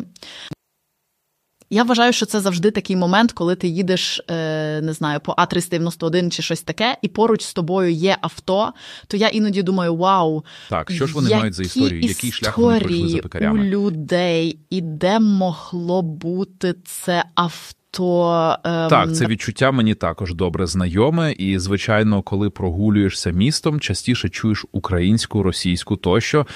Я 1.69 1.83
вважаю, 1.83 2.13
що 2.13 2.25
це 2.25 2.39
завжди 2.39 2.71
такий 2.71 2.95
момент, 2.95 3.31
коли 3.31 3.55
ти 3.55 3.67
їдеш, 3.67 4.21
е, 4.29 4.81
не 4.81 4.93
знаю, 4.93 5.19
по 5.19 5.31
А391 5.31 6.29
чи 6.29 6.41
щось 6.41 6.61
таке, 6.61 6.97
і 7.01 7.07
поруч 7.07 7.43
з 7.43 7.53
тобою 7.53 7.91
є 7.91 8.17
авто. 8.21 8.73
То 9.07 9.17
я 9.17 9.27
іноді 9.27 9.63
думаю, 9.63 9.95
вау, 9.95 10.45
так 10.69 10.91
що 10.91 11.07
ж 11.07 11.13
вони 11.13 11.35
мають 11.35 11.53
за 11.53 11.63
історію? 11.63 12.01
Який 12.01 12.31
шлях 12.31 12.57
вони 12.57 12.79
пройшли 12.79 13.09
за 13.09 13.17
пекарями? 13.17 13.59
у 13.59 13.63
людей, 13.63 14.59
і 14.69 14.81
де 14.81 15.19
могло 15.19 16.01
бути 16.01 16.75
це 16.85 17.23
авто? 17.35 17.78
То 17.91 18.57
ем... 18.63 18.89
так, 18.89 19.15
це 19.15 19.25
відчуття 19.25 19.71
мені 19.71 19.95
також 19.95 20.33
добре 20.33 20.67
знайоме, 20.67 21.31
і 21.31 21.59
звичайно, 21.59 22.21
коли 22.21 22.49
прогулюєшся 22.49 23.31
містом, 23.31 23.79
частіше 23.79 24.29
чуєш 24.29 24.65
українську, 24.71 25.43
російську 25.43 25.95
тощо. 25.95 26.47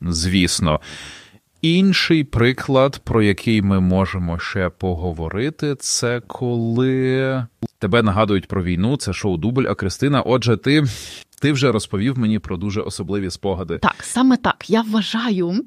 Звісно, 0.00 0.80
інший 1.62 2.24
приклад, 2.24 3.00
про 3.04 3.22
який 3.22 3.62
ми 3.62 3.80
можемо 3.80 4.38
ще 4.38 4.68
поговорити, 4.68 5.74
це 5.78 6.22
коли 6.26 7.46
тебе 7.78 8.02
нагадують 8.02 8.48
про 8.48 8.62
війну. 8.62 8.96
Це 8.96 9.12
шоу 9.12 9.36
Дубль, 9.36 9.66
а 9.68 9.74
Кристина. 9.74 10.22
Отже, 10.22 10.56
ти 10.56 10.84
ти 11.40 11.52
вже 11.52 11.72
розповів 11.72 12.18
мені 12.18 12.38
про 12.38 12.56
дуже 12.56 12.80
особливі 12.80 13.30
спогади. 13.30 13.78
Так, 13.78 13.96
саме 14.00 14.36
так. 14.36 14.70
Я 14.70 14.82
вважаю. 14.82 15.64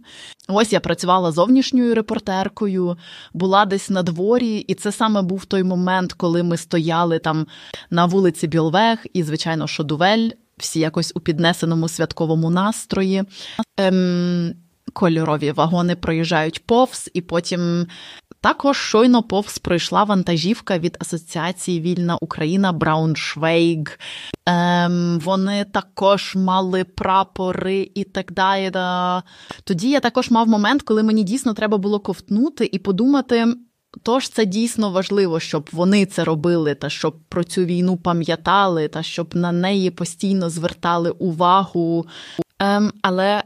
Ось 0.47 0.73
я 0.73 0.79
працювала 0.79 1.31
зовнішньою 1.31 1.95
репортеркою, 1.95 2.97
була 3.33 3.65
десь 3.65 3.89
на 3.89 4.03
дворі, 4.03 4.57
і 4.57 4.75
це 4.75 4.91
саме 4.91 5.21
був 5.21 5.45
той 5.45 5.63
момент, 5.63 6.13
коли 6.13 6.43
ми 6.43 6.57
стояли 6.57 7.19
там 7.19 7.47
на 7.89 8.05
вулиці 8.05 8.47
Білвег, 8.47 8.97
і, 9.13 9.23
звичайно, 9.23 9.67
Шодувель, 9.67 10.29
всі 10.57 10.79
якось 10.79 11.11
у 11.15 11.19
піднесеному 11.19 11.89
святковому 11.89 12.49
настрої. 12.49 13.23
Ем, 13.77 14.53
Кольорові 14.93 15.51
вагони 15.51 15.95
проїжджають 15.95 16.65
повз, 16.65 17.09
і 17.13 17.21
потім 17.21 17.87
також 18.43 18.77
щойно 18.77 19.23
повз 19.23 19.57
пройшла 19.57 20.03
вантажівка 20.03 20.79
від 20.79 20.97
Асоціації 20.99 21.81
Вільна 21.81 22.17
Україна 22.21 22.71
Брауншвейг. 22.71 23.99
Ем, 24.45 25.19
Вони 25.23 25.65
також 25.65 26.35
мали 26.35 26.83
прапори 26.83 27.91
і 27.95 28.03
так 28.03 28.31
далі. 28.31 28.71
Тоді 29.63 29.89
я 29.89 29.99
також 29.99 30.31
мав 30.31 30.47
момент, 30.47 30.81
коли 30.81 31.03
мені 31.03 31.23
дійсно 31.23 31.53
треба 31.53 31.77
було 31.77 31.99
ковтнути 31.99 32.69
і 32.71 32.79
подумати. 32.79 33.47
Тож 34.03 34.29
це 34.29 34.45
дійсно 34.45 34.91
важливо, 34.91 35.39
щоб 35.39 35.69
вони 35.71 36.05
це 36.05 36.23
робили, 36.23 36.75
та 36.75 36.89
щоб 36.89 37.15
про 37.29 37.43
цю 37.43 37.63
війну 37.63 37.97
пам'ятали, 37.97 38.87
та 38.87 39.03
щоб 39.03 39.35
на 39.35 39.51
неї 39.51 39.91
постійно 39.91 40.49
звертали 40.49 41.09
увагу. 41.09 42.05
Ем, 42.59 42.91
Але 43.01 43.43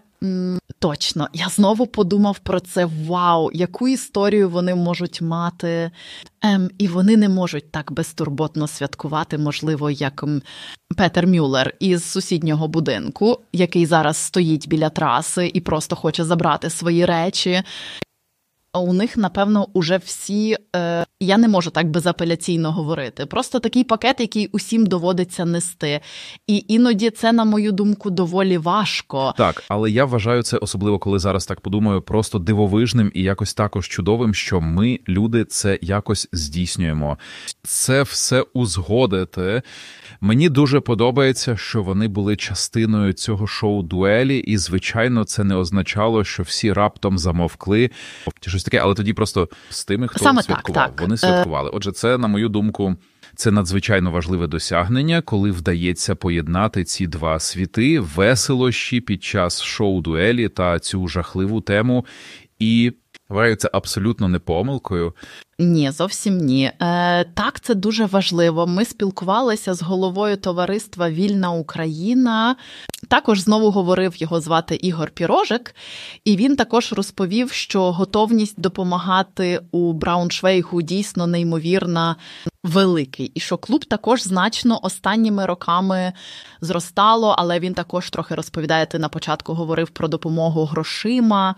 Точно, 0.80 1.28
я 1.34 1.50
знову 1.50 1.88
подумав 1.88 2.40
про 2.40 2.60
це. 2.60 2.90
Вау, 3.08 3.50
яку 3.54 3.88
історію 3.88 4.50
вони 4.50 4.76
можуть 4.76 5.22
мати, 5.22 5.92
ем, 6.42 6.70
і 6.78 6.88
вони 6.88 7.18
не 7.18 7.30
можуть 7.30 7.72
так 7.72 7.92
безтурботно 7.92 8.68
святкувати, 8.68 9.38
можливо, 9.38 9.90
як 9.90 10.24
Петер 10.98 11.28
Мюллер 11.28 11.74
із 11.80 12.04
сусіднього 12.04 12.68
будинку, 12.68 13.40
який 13.54 13.86
зараз 13.86 14.18
стоїть 14.18 14.68
біля 14.68 14.90
траси 14.90 15.52
і 15.54 15.62
просто 15.62 15.96
хоче 15.96 16.24
забрати 16.24 16.70
свої 16.70 17.06
речі. 17.06 17.64
У 18.80 18.94
них, 18.94 19.18
напевно, 19.18 19.68
уже 19.74 19.98
всі. 19.98 20.58
Е, 20.76 21.06
я 21.20 21.38
не 21.38 21.48
можу 21.48 21.70
так 21.70 21.90
безапеляційно 21.90 22.72
говорити. 22.72 23.26
Просто 23.26 23.60
такий 23.60 23.84
пакет, 23.84 24.20
який 24.20 24.48
усім 24.48 24.86
доводиться 24.86 25.46
нести. 25.46 26.00
І 26.48 26.66
іноді 26.68 27.10
це, 27.10 27.32
на 27.32 27.46
мою 27.46 27.72
думку, 27.72 28.10
доволі 28.10 28.58
важко. 28.58 29.34
Так, 29.38 29.64
але 29.68 29.92
я 29.92 30.06
вважаю 30.06 30.44
це 30.44 30.58
особливо, 30.58 31.00
коли 31.00 31.20
зараз 31.20 31.46
так 31.46 31.62
подумаю, 31.62 32.02
просто 32.02 32.40
дивовижним 32.40 33.12
і 33.14 33.24
якось 33.24 33.54
також 33.54 33.88
чудовим, 33.88 34.34
що 34.34 34.62
ми, 34.62 35.00
люди, 35.08 35.46
це 35.46 35.80
якось 35.82 36.30
здійснюємо. 36.32 37.18
Це 37.64 38.04
все 38.04 38.42
узгодити. 38.42 39.62
Мені 40.22 40.50
дуже 40.50 40.80
подобається, 40.80 41.58
що 41.58 41.84
вони 41.84 42.08
були 42.08 42.36
частиною 42.36 43.14
цього 43.14 43.48
шоу 43.48 43.84
дуелі, 43.84 44.38
і 44.38 44.58
звичайно, 44.58 45.24
це 45.24 45.44
не 45.44 45.56
означало, 45.56 46.24
що 46.24 46.44
всі 46.44 46.74
раптом 46.74 47.18
замовкли 47.18 47.90
щось 48.48 48.64
таке, 48.72 48.84
але 48.84 48.94
тоді 48.94 49.14
просто 49.14 49.50
з 49.70 49.86
тими, 49.86 50.08
хто 50.08 50.20
Саме 50.20 50.44
святкував, 50.44 50.86
так, 50.86 50.96
так. 50.96 51.02
вони 51.02 51.18
святкували. 51.18 51.70
Отже, 51.74 51.92
це 51.92 52.18
на 52.18 52.28
мою 52.28 52.50
думку. 52.50 52.96
Це 53.36 53.52
надзвичайно 53.52 54.12
важливе 54.12 54.48
досягнення, 54.48 55.22
коли 55.22 55.52
вдається 55.52 56.16
поєднати 56.16 56.84
ці 56.84 57.08
два 57.08 57.40
світи 57.40 58.00
веселощі 58.00 59.02
під 59.02 59.24
час 59.24 59.62
шоу 59.62 60.02
дуелі 60.02 60.50
та 60.50 60.80
цю 60.80 61.08
жахливу 61.08 61.62
тему. 61.62 62.06
І 62.60 62.94
вважаю 63.30 63.56
це 63.56 63.70
абсолютно 63.74 64.28
не 64.28 64.40
помилкою. 64.40 65.14
Ні, 65.60 65.92
зовсім 65.92 66.38
ні. 66.38 66.72
Е, 66.82 67.24
Так, 67.24 67.60
це 67.60 67.76
дуже 67.76 68.06
важливо. 68.06 68.68
Ми 68.68 68.86
спілкувалися 68.86 69.74
з 69.74 69.82
головою 69.82 70.38
товариства 70.38 71.10
Вільна 71.10 71.52
Україна. 71.52 72.56
Також 73.08 73.40
знову 73.40 73.72
говорив 73.72 74.16
його 74.16 74.42
звати 74.42 74.76
Ігор 74.76 75.10
Пірожик, 75.10 75.76
і 76.26 76.36
він 76.36 76.56
також 76.56 76.94
розповів, 76.94 77.52
що 77.52 77.92
готовність 77.92 78.62
допомагати 78.62 79.62
у 79.72 79.94
Брауншвейгу 79.94 80.82
дійсно 80.82 81.28
неймовірна. 81.28 82.16
Великий, 82.64 83.32
і 83.36 83.40
що 83.40 83.58
клуб 83.58 83.86
також 83.86 84.24
значно 84.24 84.80
останніми 84.84 85.46
роками 85.46 86.14
зростало, 86.62 87.36
але 87.38 87.60
він 87.60 87.74
також 87.74 88.10
трохи 88.10 88.36
розповідає. 88.36 88.86
Ти 88.86 89.00
на 89.00 89.10
початку 89.10 89.54
говорив 89.54 89.90
про 89.90 90.08
допомогу 90.08 90.66
грошима, 90.66 91.56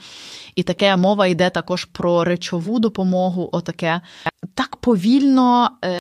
і 0.55 0.63
таке 0.63 0.97
мова 0.97 1.27
йде 1.27 1.49
також 1.49 1.85
про 1.85 2.23
речову 2.23 2.79
допомогу. 2.79 3.49
Отаке 3.51 3.88
так 4.53 4.75
повільно 4.75 5.69
е, 5.85 5.99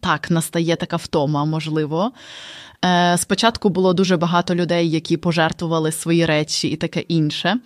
так 0.00 0.30
настає 0.30 0.76
така 0.76 0.96
втома, 0.96 1.44
можливо. 1.44 2.12
Е, 2.84 3.18
спочатку 3.18 3.68
було 3.68 3.92
дуже 3.92 4.16
багато 4.16 4.54
людей, 4.54 4.90
які 4.90 5.16
пожертвували 5.16 5.92
свої 5.92 6.26
речі 6.26 6.68
і 6.68 6.76
таке 6.76 7.00
інше. 7.00 7.56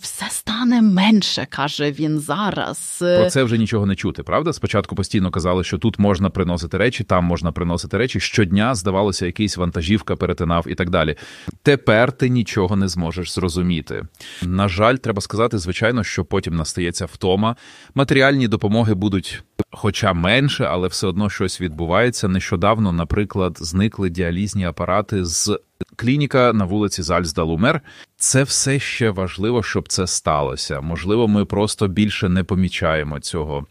Все 0.00 0.26
стане 0.30 0.82
менше, 0.82 1.46
каже 1.50 1.92
він 1.92 2.18
зараз. 2.18 2.96
Про 2.98 3.30
це 3.30 3.42
вже 3.44 3.58
нічого 3.58 3.86
не 3.86 3.96
чути, 3.96 4.22
правда? 4.22 4.52
Спочатку 4.52 4.94
постійно 4.94 5.30
казали, 5.30 5.64
що 5.64 5.78
тут 5.78 5.98
можна 5.98 6.30
приносити 6.30 6.78
речі, 6.78 7.04
там 7.04 7.24
можна 7.24 7.52
приносити 7.52 7.98
речі. 7.98 8.20
Щодня 8.20 8.74
здавалося, 8.74 9.26
якийсь 9.26 9.56
вантажівка 9.56 10.16
перетинав 10.16 10.66
і 10.68 10.74
так 10.74 10.90
далі. 10.90 11.16
Тепер 11.62 12.12
ти 12.12 12.28
нічого 12.28 12.76
не 12.76 12.88
зможеш 12.88 13.32
зрозуміти. 13.32 14.02
На 14.42 14.68
жаль, 14.68 14.96
треба 14.96 15.20
сказати, 15.20 15.58
звичайно, 15.58 16.04
що 16.04 16.24
потім 16.24 16.56
настається 16.56 17.06
втома. 17.06 17.56
Матеріальні 17.94 18.48
допомоги 18.48 18.94
будуть, 18.94 19.42
хоча 19.70 20.12
менше, 20.12 20.64
але 20.64 20.88
все 20.88 21.06
одно 21.06 21.30
щось 21.30 21.60
відбувається. 21.60 22.28
Нещодавно, 22.28 22.92
наприклад, 22.92 23.58
зникли 23.60 24.10
діалізні 24.10 24.64
апарати 24.64 25.24
з 25.24 25.58
клініка 25.96 26.52
на 26.52 26.64
вулиці 26.64 27.02
Зальздалумер. 27.02 27.80
Це 28.16 28.42
все 28.42 28.78
ще 28.78 29.10
важливо, 29.10 29.62
щоб 29.62 29.88
це 29.88 30.06
сталося. 30.06 30.80
Можливо, 30.80 31.28
ми 31.28 31.44
просто 31.44 31.88
більше 31.88 32.28
не 32.28 32.44
помічаємо 32.44 33.20
цього. 33.20 33.66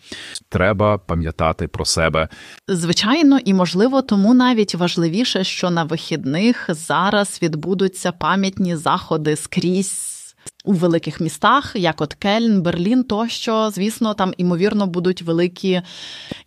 Треба 0.49 0.97
пам'ятати 0.97 1.67
про 1.67 1.85
себе. 1.85 2.27
Звичайно, 2.67 3.39
і 3.45 3.53
можливо, 3.53 4.01
тому 4.01 4.33
навіть 4.33 4.75
важливіше, 4.75 5.43
що 5.43 5.69
на 5.69 5.83
вихідних 5.83 6.65
зараз 6.69 7.39
відбудуться 7.41 8.11
пам'ятні 8.11 8.75
заходи 8.75 9.35
скрізь. 9.35 10.18
У 10.65 10.73
великих 10.73 11.21
містах, 11.21 11.71
як 11.75 12.01
от 12.01 12.13
Кельн, 12.13 12.61
Берлін, 12.61 13.03
тощо, 13.03 13.69
звісно, 13.69 14.13
там 14.13 14.33
імовірно 14.37 14.87
будуть 14.87 15.21
великі 15.21 15.81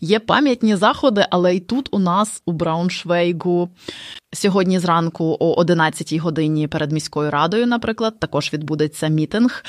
є 0.01 0.19
пам'ятні 0.19 0.77
заходи, 0.77 1.27
але 1.31 1.57
і 1.57 1.61
тут 1.61 1.89
у 1.91 1.99
нас 1.99 2.43
у 2.47 2.53
Брауншвейгу 2.53 3.71
сьогодні 4.33 4.79
зранку 4.79 5.37
о 5.41 5.63
11-й 5.63 6.19
годині 6.19 6.69
перед 6.69 6.93
міською 6.93 7.31
радою, 7.31 7.67
наприклад, 7.67 8.19
також 8.19 8.53
відбудеться 8.53 9.09
мітинг. 9.09 9.65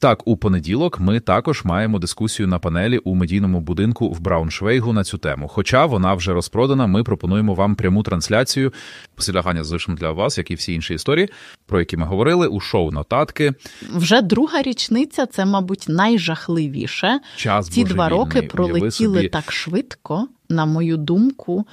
Так, 0.00 0.28
у 0.28 0.36
понеділок 0.36 1.00
ми 1.00 1.20
також 1.20 1.64
маємо 1.64 1.98
дискусію 1.98 2.48
на 2.48 2.58
панелі 2.58 2.98
у 2.98 3.14
медійному 3.14 3.60
будинку 3.60 4.10
в 4.10 4.20
Брауншвейгу 4.20 4.92
на 4.92 5.04
цю 5.04 5.18
тему. 5.18 5.48
Хоча 5.48 5.86
вона 5.86 6.14
вже 6.14 6.32
розпродана, 6.32 6.86
ми 6.86 7.02
пропонуємо 7.02 7.54
вам 7.54 7.74
пряму 7.74 8.02
трансляцію. 8.02 8.72
Посилягання 9.14 9.64
залишимо 9.64 9.96
для 9.96 10.10
вас, 10.10 10.38
як 10.38 10.50
і 10.50 10.54
всі 10.54 10.72
інші 10.74 10.94
історії, 10.94 11.28
про 11.66 11.78
які 11.80 11.96
ми 11.96 12.06
говорили 12.06 12.46
у 12.46 12.60
шоу 12.60 12.90
нотатки. 12.90 13.52
Вже 13.94 14.22
друга 14.22 14.62
річниця. 14.62 15.26
Це, 15.26 15.44
мабуть, 15.44 15.84
найжахливіше. 15.88 17.20
Час 17.36 17.68
ці 17.68 17.84
два 17.84 18.08
роки 18.08 18.42
пролетіли 18.42 19.28
так 19.28 19.52
швидко, 19.52 20.28
на 20.48 20.66
мою 20.66 20.96
думку. 20.96 21.66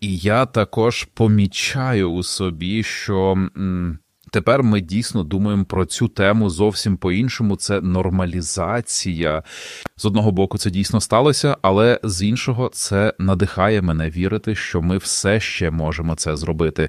І 0.00 0.16
я 0.16 0.46
також 0.46 1.04
помічаю 1.14 2.10
у 2.10 2.22
собі, 2.22 2.82
що 2.82 3.32
м, 3.56 3.98
тепер 4.32 4.62
ми 4.62 4.80
дійсно 4.80 5.24
думаємо 5.24 5.64
про 5.64 5.84
цю 5.84 6.08
тему 6.08 6.50
зовсім 6.50 6.96
по-іншому. 6.96 7.56
Це 7.56 7.80
нормалізація. 7.80 9.42
З 9.96 10.04
одного 10.04 10.32
боку, 10.32 10.58
це 10.58 10.70
дійсно 10.70 11.00
сталося, 11.00 11.56
але 11.62 12.00
з 12.02 12.22
іншого, 12.22 12.70
це 12.72 13.14
надихає 13.18 13.82
мене 13.82 14.10
вірити, 14.10 14.54
що 14.54 14.82
ми 14.82 14.98
все 14.98 15.40
ще 15.40 15.70
можемо 15.70 16.14
це 16.14 16.36
зробити. 16.36 16.88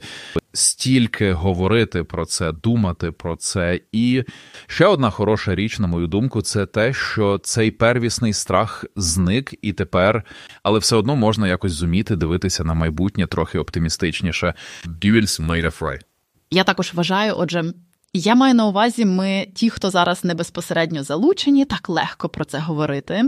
Стільки 0.53 1.33
говорити 1.33 2.03
про 2.03 2.25
це, 2.25 2.51
думати 2.51 3.11
про 3.11 3.35
це. 3.35 3.79
І 3.91 4.23
ще 4.67 4.85
одна 4.85 5.09
хороша 5.09 5.55
річ, 5.55 5.79
на 5.79 5.87
мою 5.87 6.07
думку, 6.07 6.41
це 6.41 6.65
те, 6.65 6.93
що 6.93 7.37
цей 7.43 7.71
первісний 7.71 8.33
страх 8.33 8.85
зник 8.95 9.53
і 9.61 9.73
тепер, 9.73 10.23
але 10.63 10.79
все 10.79 10.95
одно 10.95 11.15
можна 11.15 11.47
якось 11.47 11.71
зуміти 11.71 12.15
дивитися 12.15 12.63
на 12.63 12.73
майбутнє 12.73 13.27
трохи 13.27 13.59
оптимістичніше. 13.59 14.53
Duels 14.85 15.47
made 15.47 15.65
a 15.65 15.79
fry. 15.79 16.12
Я 16.53 16.63
також 16.63 16.93
вважаю, 16.93 17.33
отже, 17.37 17.73
я 18.13 18.35
маю 18.35 18.53
на 18.53 18.67
увазі, 18.67 19.05
ми, 19.05 19.47
ті, 19.55 19.69
хто 19.69 19.89
зараз 19.89 20.23
не 20.23 20.33
безпосередньо 20.33 21.03
залучені, 21.03 21.65
так 21.65 21.89
легко 21.89 22.29
про 22.29 22.45
це 22.45 22.59
говорити. 22.59 23.23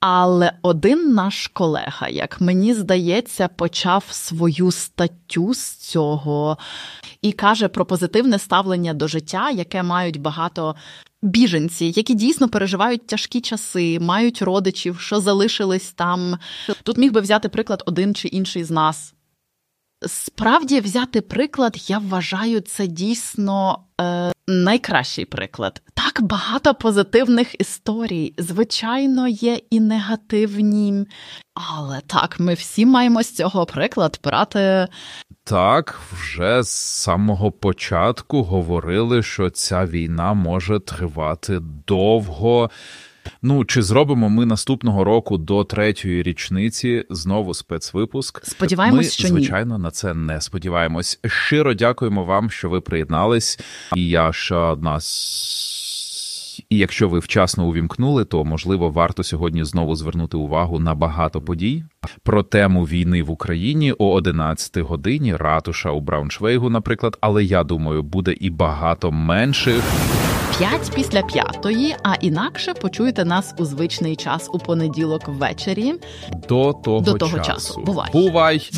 Але 0.00 0.52
один 0.62 1.14
наш 1.14 1.48
колега, 1.48 2.08
як 2.08 2.40
мені 2.40 2.74
здається, 2.74 3.48
почав 3.48 4.04
свою 4.10 4.70
статтю 4.70 5.54
з 5.54 5.74
цього 5.74 6.58
і 7.22 7.32
каже 7.32 7.68
про 7.68 7.86
позитивне 7.86 8.38
ставлення 8.38 8.94
до 8.94 9.08
життя, 9.08 9.50
яке 9.50 9.82
мають 9.82 10.20
багато. 10.20 10.74
Біженці, 11.24 11.92
які 11.96 12.14
дійсно 12.14 12.48
переживають 12.48 13.06
тяжкі 13.06 13.40
часи, 13.40 14.00
мають 14.00 14.42
родичів, 14.42 15.00
що 15.00 15.20
залишились 15.20 15.92
там. 15.92 16.38
Тут 16.82 16.98
міг 16.98 17.12
би 17.12 17.20
взяти 17.20 17.48
приклад 17.48 17.82
один 17.86 18.14
чи 18.14 18.28
інший 18.28 18.64
з 18.64 18.70
нас. 18.70 19.14
Справді 20.06 20.80
взяти 20.80 21.20
приклад, 21.20 21.76
я 21.90 21.98
вважаю, 21.98 22.60
це 22.60 22.86
дійсно 22.86 23.78
е, 24.00 24.32
найкращий 24.48 25.24
приклад. 25.24 25.82
Так 25.94 26.22
багато 26.22 26.74
позитивних 26.74 27.60
історій. 27.60 28.34
Звичайно, 28.38 29.28
є 29.28 29.60
і 29.70 29.80
негативні, 29.80 31.06
але 31.54 32.00
так, 32.06 32.40
ми 32.40 32.54
всі 32.54 32.86
маємо 32.86 33.22
з 33.22 33.32
цього 33.32 33.66
приклад 33.66 34.20
брати. 34.24 34.88
Так, 35.44 36.00
вже 36.12 36.62
з 36.62 36.68
самого 36.68 37.52
початку 37.52 38.42
говорили, 38.42 39.22
що 39.22 39.50
ця 39.50 39.86
війна 39.86 40.34
може 40.34 40.80
тривати 40.80 41.60
довго. 41.86 42.70
Ну, 43.42 43.64
чи 43.64 43.82
зробимо 43.82 44.28
ми 44.28 44.46
наступного 44.46 45.04
року 45.04 45.38
до 45.38 45.64
третьої 45.64 46.22
річниці 46.22 47.04
знову 47.10 47.54
спецвипуск? 47.54 48.44
Сподіваємось, 48.44 49.06
ми, 49.06 49.10
що 49.10 49.28
ні. 49.28 49.30
звичайно, 49.30 49.78
на 49.78 49.90
це 49.90 50.14
не 50.14 50.40
сподіваємось. 50.40 51.20
Щиро 51.26 51.74
дякуємо 51.74 52.24
вам, 52.24 52.50
що 52.50 52.68
ви 52.68 52.80
приєднались. 52.80 53.58
І 53.96 54.08
я 54.08 54.32
ще 54.32 54.54
одна. 54.54 54.98
І 56.68 56.78
якщо 56.78 57.08
ви 57.08 57.18
вчасно 57.18 57.66
увімкнули, 57.66 58.24
то 58.24 58.44
можливо 58.44 58.90
варто 58.90 59.22
сьогодні 59.22 59.64
знову 59.64 59.94
звернути 59.94 60.36
увагу 60.36 60.78
на 60.78 60.94
багато 60.94 61.40
подій. 61.40 61.84
Про 62.22 62.42
тему 62.42 62.84
війни 62.84 63.22
в 63.22 63.30
Україні 63.30 63.94
о 63.98 64.12
11 64.12 64.78
годині 64.78 65.36
ратуша 65.36 65.90
у 65.90 66.00
Брауншвейгу, 66.00 66.70
наприклад. 66.70 67.18
Але 67.20 67.44
я 67.44 67.64
думаю, 67.64 68.02
буде 68.02 68.32
і 68.32 68.50
багато 68.50 69.12
менших. 69.12 69.82
П'ять 70.58 70.90
після 70.94 71.22
п'ятої, 71.22 71.96
а 72.02 72.14
інакше 72.14 72.74
почуєте 72.74 73.24
нас 73.24 73.54
у 73.58 73.64
звичний 73.64 74.16
час 74.16 74.50
у 74.52 74.58
понеділок 74.58 75.22
ввечері. 75.26 75.94
До 76.48 76.72
того, 76.72 77.00
До 77.00 77.14
того 77.14 77.36
часу. 77.38 77.50
часу. 77.52 77.80
Бувай. 77.80 78.08
Бувай. 78.12 78.70